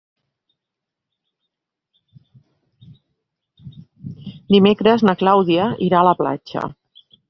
Dimecres 4.57 5.09
na 5.09 5.19
Clàudia 5.25 5.73
irà 5.91 6.05
a 6.05 6.07
la 6.13 6.21
platja. 6.25 6.71